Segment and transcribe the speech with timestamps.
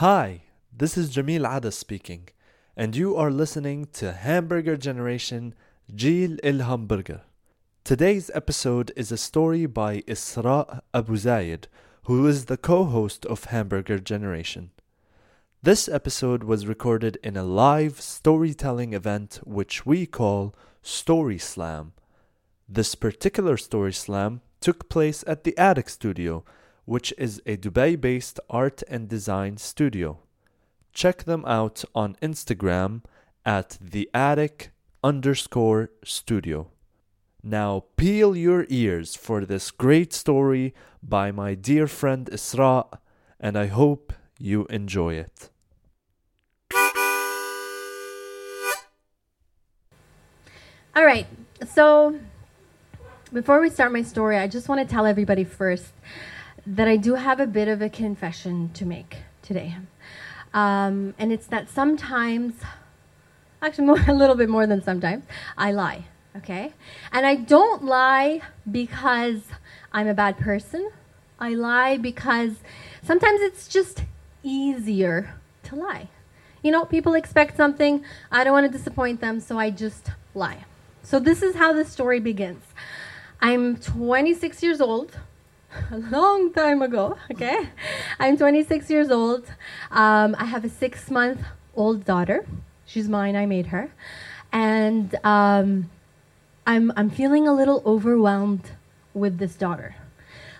[0.00, 2.28] Hi, this is Jamil Ada speaking,
[2.76, 5.54] and you are listening to Hamburger Generation
[5.94, 7.22] Jil El Hamburger.
[7.82, 11.64] Today's episode is a story by Isra Abu Zayed,
[12.02, 14.70] who is the co host of Hamburger Generation.
[15.62, 21.94] This episode was recorded in a live storytelling event which we call Story Slam.
[22.68, 26.44] This particular Story Slam took place at the Attic Studio,
[26.86, 30.20] which is a Dubai based art and design studio.
[30.94, 33.02] Check them out on Instagram
[33.44, 34.70] at the attic
[35.04, 36.70] underscore studio.
[37.42, 42.98] Now peel your ears for this great story by my dear friend Isra,
[43.38, 45.50] and I hope you enjoy it.
[50.96, 51.26] All right.
[51.68, 52.18] So
[53.32, 55.92] before we start my story, I just want to tell everybody first
[56.66, 59.76] that I do have a bit of a confession to make today.
[60.52, 62.54] Um, and it's that sometimes,
[63.62, 65.24] actually, more, a little bit more than sometimes,
[65.56, 66.06] I lie.
[66.36, 66.72] Okay?
[67.12, 69.42] And I don't lie because
[69.92, 70.90] I'm a bad person.
[71.38, 72.56] I lie because
[73.02, 74.04] sometimes it's just
[74.42, 76.08] easier to lie.
[76.62, 80.64] You know, people expect something, I don't want to disappoint them, so I just lie.
[81.02, 82.64] So, this is how the story begins.
[83.40, 85.16] I'm 26 years old,
[85.90, 87.68] a long time ago, okay?
[88.18, 89.46] I'm 26 years old.
[89.90, 91.40] Um, I have a six month
[91.74, 92.46] old daughter.
[92.84, 93.90] She's mine, I made her.
[94.52, 95.90] And um,
[96.66, 98.70] I'm, I'm feeling a little overwhelmed
[99.14, 99.96] with this daughter.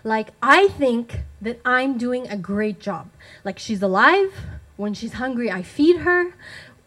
[0.03, 3.09] Like, I think that I'm doing a great job.
[3.43, 4.33] Like, she's alive.
[4.75, 6.33] When she's hungry, I feed her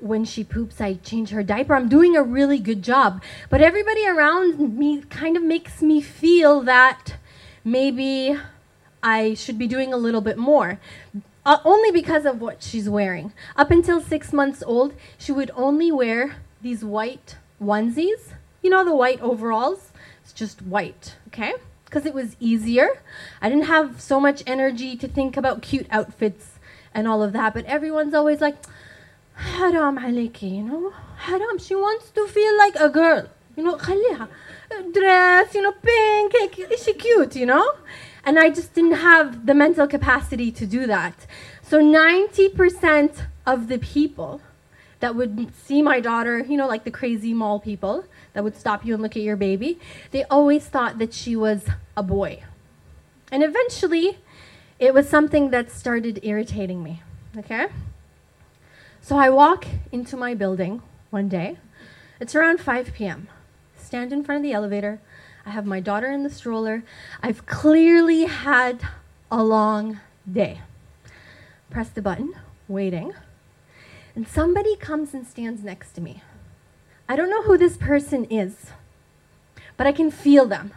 [0.01, 1.75] when she poops, I change her diaper.
[1.75, 3.23] I'm doing a really good job.
[3.48, 7.17] But everybody around me kind of makes me feel that
[7.64, 8.36] maybe
[9.03, 10.78] I should be doing a little bit more.
[11.44, 13.33] Uh, only because of what she's wearing.
[13.56, 18.34] Up until six months old, she would only wear these white onesies.
[18.62, 19.92] You know, the white overalls?
[20.23, 21.55] It's just white, okay?
[21.86, 23.02] Because it was easier.
[23.40, 26.58] I didn't have so much energy to think about cute outfits
[26.92, 28.57] and all of that, but everyone's always like,
[29.34, 30.92] haram aliki, you know?
[31.17, 33.29] Haram, she wants to feel like a girl
[33.59, 34.27] you know خليها
[34.93, 37.73] dress you know pink is she cute you know
[38.26, 41.27] and I just didn't have the mental capacity to do that
[41.61, 44.42] so 90% of the people
[44.99, 48.86] that would see my daughter you know like the crazy mall people that would stop
[48.86, 49.80] you and look at your baby
[50.11, 52.43] they always thought that she was a boy
[53.31, 54.17] and eventually
[54.80, 57.02] it was something that started irritating me
[57.37, 57.67] okay
[59.05, 60.81] so I walk into my building
[61.11, 61.58] one day.
[62.20, 63.27] It's around 5 p.m.
[63.90, 65.01] Stand in front of the elevator.
[65.45, 66.84] I have my daughter in the stroller.
[67.24, 68.83] I've clearly had
[69.33, 69.98] a long
[70.30, 70.61] day.
[71.70, 72.34] Press the button,
[72.68, 73.14] waiting.
[74.14, 76.23] And somebody comes and stands next to me.
[77.08, 78.67] I don't know who this person is,
[79.77, 80.70] but I can feel them.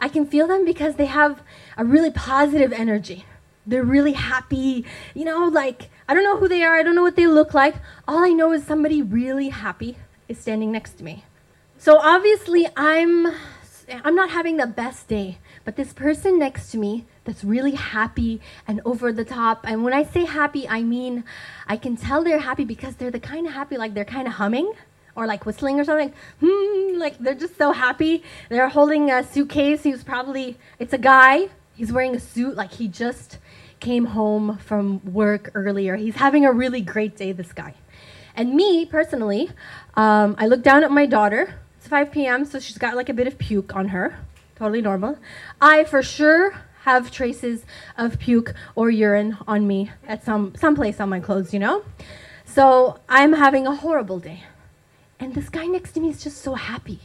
[0.00, 1.42] I can feel them because they have
[1.76, 3.24] a really positive energy.
[3.66, 4.84] They're really happy,
[5.14, 7.54] you know, like I don't know who they are, I don't know what they look
[7.54, 7.74] like.
[8.06, 9.96] All I know is somebody really happy
[10.28, 11.24] is standing next to me.
[11.82, 13.26] So obviously I'm
[14.04, 18.40] I'm not having the best day, but this person next to me that's really happy
[18.68, 19.66] and over the top.
[19.66, 21.24] And when I say happy, I mean
[21.66, 24.34] I can tell they're happy because they're the kind of happy like they're kind of
[24.34, 24.72] humming
[25.16, 26.12] or like whistling or something.
[26.40, 28.22] Hmm, like they're just so happy.
[28.48, 29.82] They're holding a suitcase.
[29.82, 31.48] He's probably it's a guy.
[31.74, 33.38] He's wearing a suit like he just
[33.80, 35.96] came home from work earlier.
[35.96, 37.74] He's having a really great day, this guy.
[38.36, 39.50] And me, personally,
[39.94, 41.56] um, I look down at my daughter.
[41.82, 44.16] It's 5 p.m., so she's got like a bit of puke on her.
[44.54, 45.18] Totally normal.
[45.60, 47.64] I for sure have traces
[47.98, 51.82] of puke or urine on me at some place on my clothes, you know?
[52.44, 54.44] So I'm having a horrible day.
[55.18, 57.00] And this guy next to me is just so happy.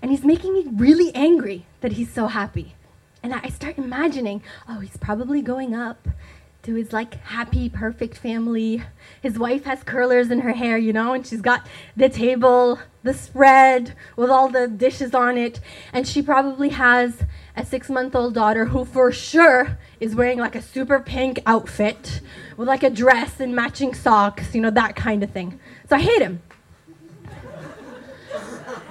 [0.00, 2.76] And he's making me really angry that he's so happy.
[3.24, 6.06] And I start imagining, oh, he's probably going up
[6.62, 8.82] to his like happy, perfect family.
[9.20, 11.66] His wife has curlers in her hair, you know, and she's got
[11.96, 15.58] the table, the spread with all the dishes on it.
[15.92, 17.24] And she probably has
[17.56, 22.20] a six month old daughter who, for sure, is wearing like a super pink outfit
[22.56, 25.58] with like a dress and matching socks, you know, that kind of thing.
[25.88, 26.42] So I hate him.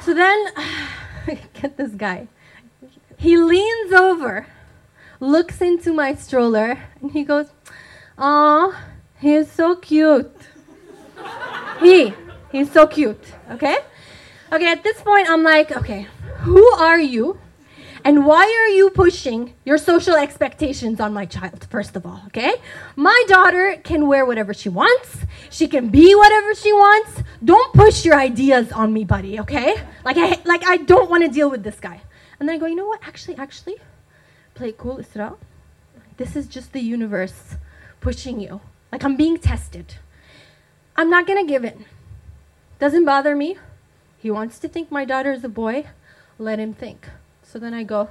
[0.02, 0.48] so then,
[1.54, 2.28] get this guy.
[3.18, 4.48] He leans over,
[5.22, 7.48] looks into my stroller, and he goes,
[8.18, 8.78] "Oh,
[9.20, 10.36] he is so cute."
[11.80, 12.14] he,
[12.52, 13.24] he's so cute.
[13.52, 13.78] Okay,
[14.52, 14.68] okay.
[14.68, 16.08] At this point, I'm like, okay,
[16.40, 17.40] who are you?
[18.04, 22.56] And why are you pushing your social expectations on my child, first of all, okay?
[22.96, 25.20] My daughter can wear whatever she wants.
[25.52, 27.22] She can be whatever she wants.
[27.46, 29.76] Don't push your ideas on me, buddy, okay?
[30.04, 32.02] Like I like I don't want to deal with this guy.
[32.40, 33.02] And then I go, you know what?
[33.06, 33.76] Actually, actually,
[34.54, 35.38] play cool, Isra.
[36.18, 37.56] This is just the universe
[38.00, 38.62] pushing you.
[38.92, 39.96] Like I'm being tested.
[40.96, 41.86] I'm not gonna give in.
[42.80, 43.58] Doesn't bother me.
[44.18, 45.88] He wants to think my daughter is a boy.
[46.38, 47.08] Let him think.
[47.44, 48.10] So then I go,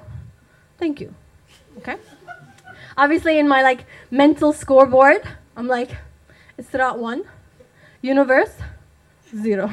[0.79, 1.15] thank you.
[1.79, 1.97] Okay?
[2.97, 5.23] Obviously, in my like mental scoreboard,
[5.57, 5.97] I'm like,
[6.59, 7.25] Isra one,
[8.03, 8.53] universe
[9.37, 9.71] zero.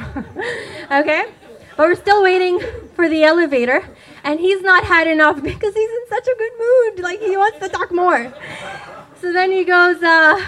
[0.92, 1.26] okay?
[1.78, 2.60] But we're still waiting
[2.96, 3.88] for the elevator,
[4.24, 7.04] and he's not had enough because he's in such a good mood.
[7.04, 8.34] Like he wants to talk more.
[9.22, 10.44] So then he goes, uh,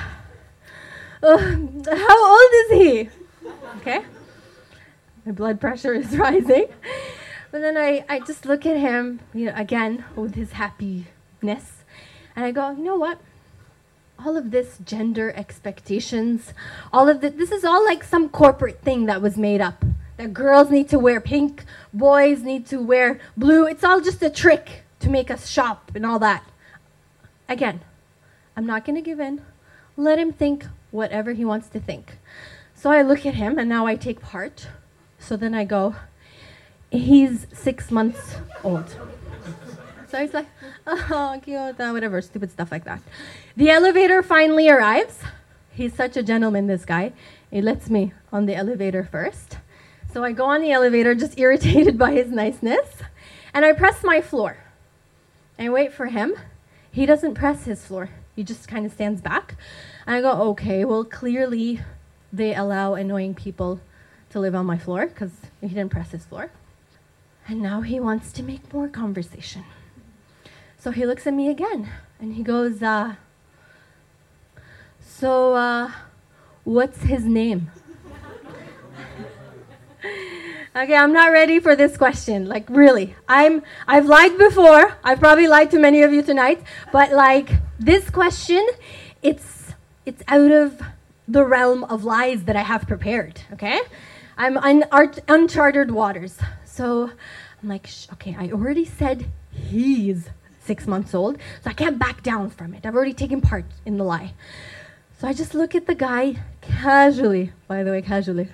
[1.21, 3.09] uh, how old is he?
[3.77, 4.01] Okay?
[5.25, 6.67] My blood pressure is rising.
[7.51, 11.83] But then I, I just look at him, you know, again with his happiness,
[12.35, 13.19] and I go, you know what?
[14.23, 16.53] All of this gender expectations,
[16.91, 19.83] all of this, this is all like some corporate thing that was made up.
[20.19, 21.63] That girls need to wear pink,
[21.93, 23.65] boys need to wear blue.
[23.65, 26.43] It's all just a trick to make us shop and all that.
[27.47, 27.79] Again,
[28.57, 29.41] I'm not going to give in.
[29.95, 32.17] Let him think whatever he wants to think.
[32.75, 34.67] So I look at him and now I take part.
[35.19, 35.95] So then I go,
[36.91, 38.93] he's six months old.
[40.09, 40.47] So he's like,
[40.85, 43.01] oh, cute, uh, whatever, stupid stuff like that.
[43.55, 45.19] The elevator finally arrives.
[45.71, 47.13] He's such a gentleman, this guy.
[47.49, 49.59] He lets me on the elevator first.
[50.11, 53.03] So I go on the elevator, just irritated by his niceness,
[53.53, 54.57] and I press my floor.
[55.57, 56.35] I wait for him.
[56.91, 59.55] He doesn't press his floor, he just kind of stands back.
[60.07, 61.81] And I go, okay, well, clearly
[62.33, 63.79] they allow annoying people
[64.31, 66.51] to live on my floor because he didn't press his floor.
[67.47, 69.63] And now he wants to make more conversation.
[70.77, 71.89] So he looks at me again
[72.19, 73.15] and he goes, uh,
[75.01, 75.91] So, uh,
[76.63, 77.71] what's his name?
[80.83, 82.47] Okay, I'm not ready for this question.
[82.47, 83.15] Like, really.
[83.27, 84.97] I'm, I've lied before.
[85.03, 86.61] I've probably lied to many of you tonight.
[86.91, 88.65] But, like, this question,
[89.21, 89.73] it's,
[90.05, 90.81] it's out of
[91.27, 93.79] the realm of lies that I have prepared, okay?
[94.37, 96.37] I'm on in uncharted waters.
[96.65, 97.11] So
[97.61, 100.29] I'm like, okay, I already said he's
[100.63, 102.85] six months old, so I can't back down from it.
[102.85, 104.33] I've already taken part in the lie.
[105.19, 108.47] So I just look at the guy casually, by the way, casually.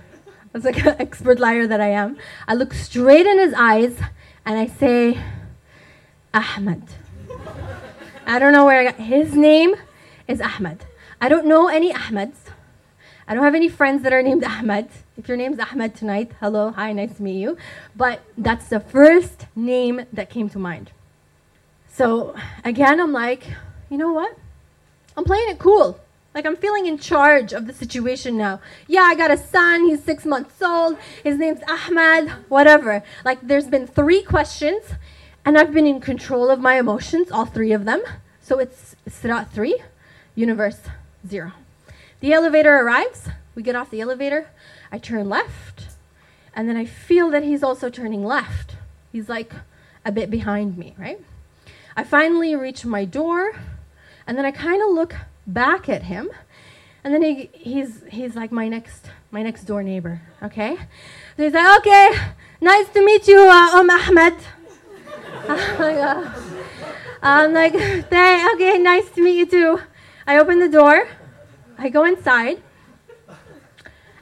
[0.55, 2.17] As like an expert liar that I am.
[2.47, 3.99] I look straight in his eyes
[4.45, 5.21] and I say,
[6.33, 6.83] Ahmed.
[8.25, 9.75] I don't know where I got his name
[10.29, 10.85] is Ahmed.
[11.19, 12.37] I don't know any Ahmeds.
[13.27, 14.87] I don't have any friends that are named Ahmed.
[15.17, 17.57] If your name's Ahmed tonight, hello, hi, nice to meet you.
[17.93, 20.91] But that's the first name that came to mind.
[21.91, 23.43] So again, I'm like,
[23.89, 24.37] you know what?
[25.17, 25.99] I'm playing it cool.
[26.35, 28.59] Like I'm feeling in charge of the situation now.
[28.87, 33.03] Yeah, I got a son, he's six months old, his name's Ahmed, whatever.
[33.23, 34.83] Like there's been three questions,
[35.45, 38.03] and I've been in control of my emotions, all three of them.
[38.41, 39.81] So it's Isra 3,
[40.35, 40.81] Universe
[41.25, 41.53] 0.
[42.19, 43.29] The elevator arrives.
[43.55, 44.49] We get off the elevator.
[44.91, 45.87] I turn left.
[46.53, 48.75] And then I feel that he's also turning left.
[49.11, 49.53] He's like
[50.03, 51.21] a bit behind me, right?
[51.95, 53.53] I finally reach my door.
[54.27, 56.29] And then I kind of look back at him.
[57.03, 60.75] And then he, he's, he's like my next, my next door neighbor, okay?
[61.37, 62.11] So he's like, okay,
[62.61, 64.33] nice to meet you, uh, Um Ahmed.
[67.21, 69.81] I'm like, okay, nice to meet you too.
[70.25, 71.07] I open the door.
[71.77, 72.61] I go inside,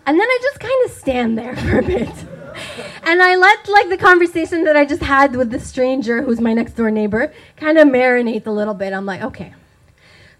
[0.06, 2.10] and then I just kind of stand there for a bit.
[3.04, 6.54] and I let like the conversation that I just had with the stranger who's my
[6.54, 8.94] next door neighbor kind of marinate a little bit.
[8.94, 9.54] I'm like, okay.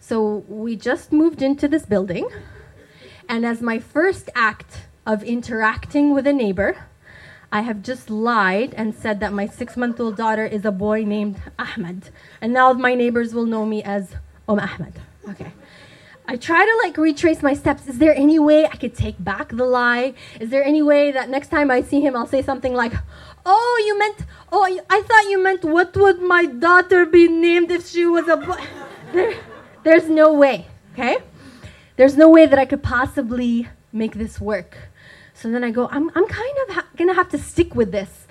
[0.06, 2.28] So we just moved into this building,
[3.30, 6.76] and as my first act of interacting with a neighbor,
[7.54, 11.06] I have just lied and said that my six month old daughter is a boy
[11.06, 12.10] named Ahmed.
[12.42, 14.16] And now my neighbors will know me as
[14.50, 15.00] Om Ahmed.
[15.30, 15.54] Okay.
[16.28, 17.88] I try to like retrace my steps.
[17.88, 20.16] Is there any way I could take back the lie?
[20.38, 22.94] Is there any way that next time I see him, I'll say something like,
[23.46, 24.18] Oh, you meant,
[24.52, 28.36] oh, I thought you meant, what would my daughter be named if she was a
[28.36, 29.38] boy?
[29.84, 31.18] There, there's no way, okay?
[31.96, 34.78] There's no way that I could possibly make this work.
[35.34, 38.28] So then I go, I'm, I'm kind of ha- gonna have to stick with this.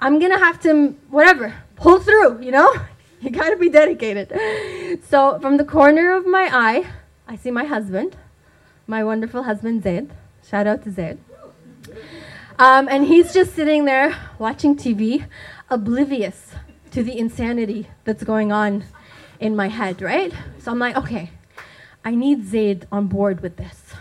[0.00, 2.72] I'm gonna have to, whatever, pull through, you know?
[3.20, 5.02] You gotta be dedicated.
[5.08, 6.86] So from the corner of my eye,
[7.26, 8.16] I see my husband,
[8.86, 10.10] my wonderful husband Zaid.
[10.46, 11.16] Shout out to Zaid.
[12.58, 15.26] Um, and he's just sitting there watching TV,
[15.70, 16.50] oblivious
[16.90, 18.84] to the insanity that's going on
[19.44, 20.32] in my head, right?
[20.58, 21.30] So I'm like, okay,
[22.02, 23.92] I need Zaid on board with this.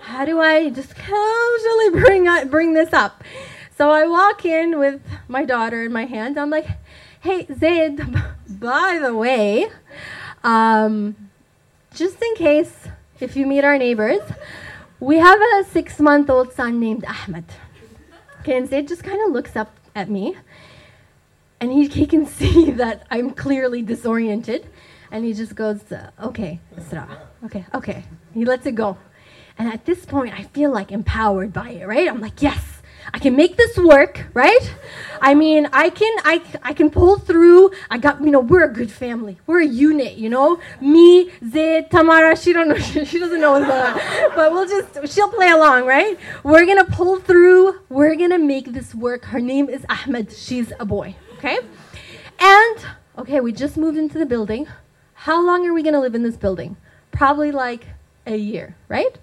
[0.00, 3.22] How do I just casually bring up, bring this up?
[3.78, 6.38] So I walk in with my daughter in my hand.
[6.38, 6.66] I'm like,
[7.20, 8.00] hey, Zaid,
[8.48, 9.68] by the way,
[10.42, 11.16] um,
[11.94, 12.88] just in case
[13.20, 14.22] if you meet our neighbors,
[14.98, 17.44] we have a six month old son named Ahmed.
[18.40, 20.36] Okay, and Zaid just kind of looks up at me
[21.64, 24.68] and he, he can see that I'm clearly disoriented.
[25.10, 25.80] And he just goes,
[26.22, 27.08] okay, Isra,
[27.44, 28.04] okay, okay.
[28.34, 28.98] He lets it go.
[29.56, 32.08] And at this point, I feel like empowered by it, right?
[32.08, 32.82] I'm like, yes,
[33.14, 34.74] I can make this work, right?
[35.22, 37.70] I mean, I can, I, I can pull through.
[37.88, 39.38] I got, you know, we're a good family.
[39.46, 40.60] We're a unit, you know.
[40.80, 42.36] Me, Zaid, Tamara.
[42.36, 42.74] She don't know.
[43.04, 46.18] She doesn't know what's going on, but we'll just, she'll play along, right?
[46.42, 47.80] We're gonna pull through.
[47.88, 49.26] We're gonna make this work.
[49.26, 50.32] Her name is Ahmed.
[50.32, 51.58] She's a boy, okay?
[52.40, 52.76] And
[53.18, 54.66] okay, we just moved into the building.
[55.14, 56.76] How long are we gonna live in this building?
[57.10, 57.86] Probably like
[58.26, 59.18] a year, right?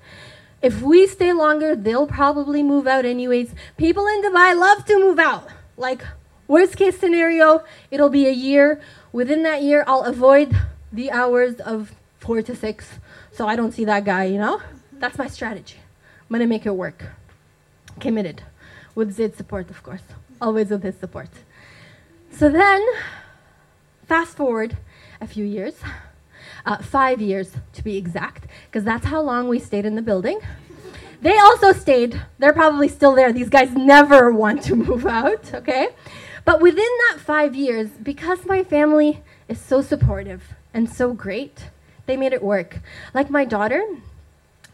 [0.62, 3.56] If we stay longer, they'll probably move out anyways.
[3.78, 5.48] People in Dubai love to move out.
[5.76, 6.06] Like,
[6.48, 8.80] worst case scenario, it'll be a year.
[9.12, 10.56] Within that year, I'll avoid
[10.94, 13.00] the hours of four to six
[13.32, 14.62] so I don't see that guy, you know?
[14.94, 15.78] That's my strategy.
[16.22, 17.06] I'm gonna make it work.
[18.00, 18.44] Committed.
[18.94, 20.04] With Zaid's support, of course.
[20.40, 21.30] Always with his support.
[22.32, 22.86] So then,
[24.08, 24.78] fast forward
[25.20, 25.76] a few years
[26.66, 30.40] uh, five years to be exact, because that's how long we stayed in the building.
[31.22, 32.22] They also stayed.
[32.40, 33.32] They're probably still there.
[33.32, 35.90] These guys never want to move out, okay?
[36.46, 41.70] But within that five years, because my family is so supportive and so great,
[42.08, 42.80] they made it work.
[43.14, 43.84] Like my daughter,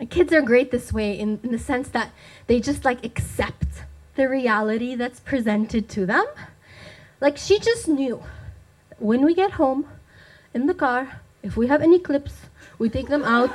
[0.09, 2.11] kids are great this way in, in the sense that
[2.47, 3.83] they just like accept
[4.15, 6.25] the reality that's presented to them.
[7.19, 8.23] Like she just knew
[8.99, 9.87] when we get home
[10.53, 12.33] in the car, if we have any clips,
[12.77, 13.51] we take them out.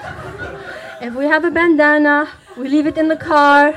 [1.01, 3.69] if we have a bandana, we leave it in the car.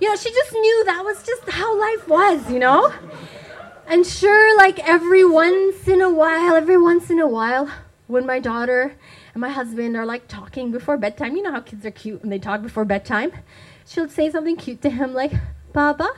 [0.00, 2.92] You know, she just knew that was just how life was, you know?
[3.86, 7.70] And sure, like every once in a while, every once in a while,
[8.06, 8.94] when my daughter
[9.34, 12.30] and my husband are like talking before bedtime, you know how kids are cute when
[12.30, 13.32] they talk before bedtime,
[13.86, 15.32] she'll say something cute to him like,
[15.72, 16.10] Baba,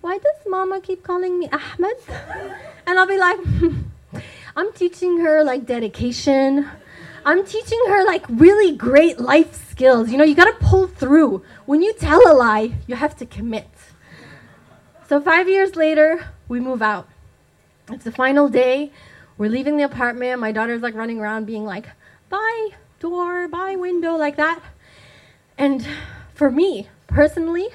[0.00, 1.96] why does mama keep calling me Ahmed?
[2.86, 3.38] And I'll be like,
[4.56, 6.68] I'm teaching her like dedication.
[7.24, 10.10] I'm teaching her like really great life skills.
[10.10, 11.42] You know, you got to pull through.
[11.66, 13.68] When you tell a lie, you have to commit.
[15.08, 17.08] So 5 years later, we move out.
[17.90, 18.92] It's the final day.
[19.38, 20.40] We're leaving the apartment.
[20.40, 21.86] My daughter's like running around being like,
[22.28, 24.60] "Bye door, bye window" like that.
[25.56, 25.86] And
[26.34, 27.68] for me, personally,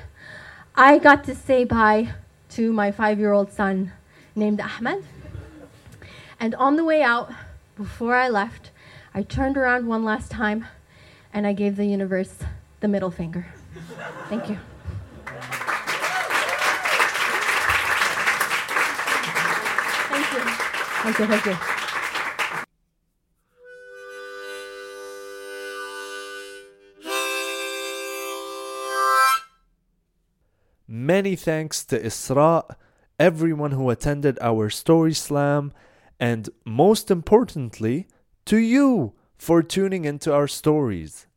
[0.75, 2.13] I got to say bye
[2.50, 3.92] to my 5-year-old son
[4.36, 5.03] named Ahmed.
[6.39, 7.32] And on the way out,
[7.77, 8.72] before I left,
[9.13, 10.65] I turned around one last time
[11.32, 12.39] and I gave the universe
[12.80, 13.46] the middle finger.
[14.30, 14.58] Thank you.
[20.10, 20.39] Thank you.
[21.03, 21.25] Thank you.
[21.27, 21.83] Thank you.
[31.06, 32.64] Many thanks to Isra,
[33.20, 35.74] everyone who attended our story slam,
[36.18, 38.08] and most importantly,
[38.46, 41.28] to you for tuning into our stories.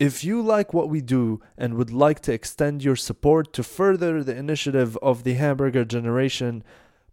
[0.00, 4.24] If you like what we do and would like to extend your support to further
[4.24, 6.64] the initiative of the Hamburger Generation,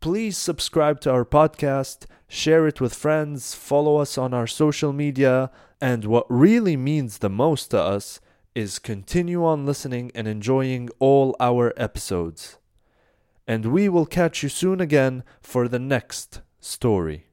[0.00, 5.50] please subscribe to our podcast, share it with friends, follow us on our social media,
[5.80, 8.20] and what really means the most to us
[8.58, 12.58] is continue on listening and enjoying all our episodes.
[13.46, 17.27] And we will catch you soon again for the next story.